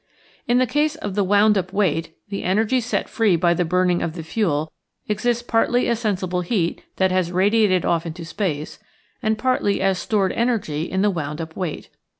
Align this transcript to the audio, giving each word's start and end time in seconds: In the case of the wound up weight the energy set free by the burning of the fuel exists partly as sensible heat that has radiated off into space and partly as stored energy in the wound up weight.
In 0.47 0.57
the 0.57 0.65
case 0.65 0.95
of 0.95 1.13
the 1.13 1.23
wound 1.23 1.59
up 1.59 1.71
weight 1.71 2.11
the 2.29 2.41
energy 2.43 2.79
set 2.81 3.07
free 3.07 3.35
by 3.35 3.53
the 3.53 3.63
burning 3.63 4.01
of 4.01 4.13
the 4.13 4.23
fuel 4.23 4.71
exists 5.07 5.43
partly 5.43 5.87
as 5.87 5.99
sensible 5.99 6.41
heat 6.41 6.83
that 6.95 7.11
has 7.11 7.31
radiated 7.31 7.85
off 7.85 8.07
into 8.07 8.25
space 8.25 8.79
and 9.21 9.37
partly 9.37 9.79
as 9.79 9.99
stored 9.99 10.31
energy 10.31 10.85
in 10.89 11.03
the 11.03 11.11
wound 11.11 11.39
up 11.39 11.55
weight. 11.55 11.89